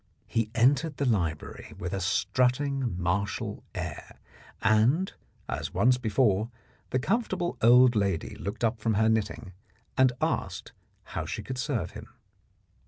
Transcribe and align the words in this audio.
He 0.25 0.49
entered 0.55 0.97
the 0.97 1.05
library 1.05 1.75
with 1.77 1.93
a 1.93 2.01
strutting 2.01 2.99
martial 2.99 3.63
air, 3.75 4.17
and, 4.63 5.13
as 5.47 5.75
once 5.75 5.99
before, 5.99 6.49
the 6.89 6.97
comfortable 6.97 7.55
old 7.61 7.95
lady 7.95 8.33
looked 8.37 8.63
up 8.63 8.79
from 8.79 8.95
her 8.95 9.09
knitting 9.09 9.53
and 9.95 10.11
asked 10.19 10.71
how 11.03 11.27
she 11.27 11.43
could 11.43 11.59
serve 11.59 11.91
him. 11.91 12.07